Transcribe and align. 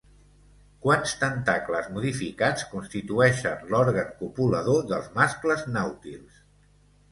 Quants 0.85 1.11
tentacles 1.23 1.89
modificats 1.97 2.65
constitueixen 2.71 3.69
l'òrgan 3.75 4.11
copulador 4.25 4.83
dels 4.95 5.13
mascles 5.21 5.69
nàutils? 5.79 6.45